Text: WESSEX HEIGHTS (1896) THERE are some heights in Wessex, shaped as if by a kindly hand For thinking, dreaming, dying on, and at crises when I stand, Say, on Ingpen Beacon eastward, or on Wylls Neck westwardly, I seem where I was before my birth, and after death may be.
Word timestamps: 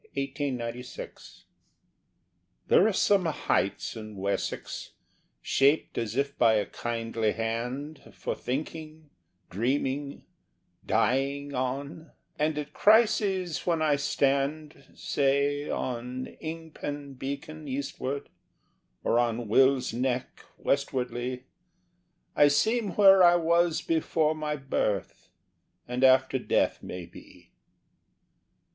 WESSEX 0.15 0.15
HEIGHTS 0.15 1.45
(1896) 1.45 1.45
THERE 2.69 2.87
are 2.87 2.91
some 2.91 3.25
heights 3.25 3.95
in 3.95 4.15
Wessex, 4.17 4.93
shaped 5.43 5.95
as 5.99 6.15
if 6.15 6.35
by 6.39 6.55
a 6.55 6.65
kindly 6.65 7.33
hand 7.33 8.01
For 8.11 8.33
thinking, 8.33 9.11
dreaming, 9.51 10.25
dying 10.83 11.53
on, 11.53 12.13
and 12.39 12.57
at 12.57 12.73
crises 12.73 13.67
when 13.67 13.83
I 13.83 13.95
stand, 13.95 14.85
Say, 14.95 15.69
on 15.69 16.35
Ingpen 16.41 17.19
Beacon 17.19 17.67
eastward, 17.67 18.27
or 19.03 19.19
on 19.19 19.47
Wylls 19.47 19.93
Neck 19.93 20.43
westwardly, 20.57 21.43
I 22.35 22.47
seem 22.47 22.93
where 22.95 23.21
I 23.21 23.35
was 23.35 23.83
before 23.83 24.33
my 24.33 24.55
birth, 24.55 25.29
and 25.87 26.03
after 26.03 26.39
death 26.39 26.81
may 26.81 27.05
be. 27.05 27.51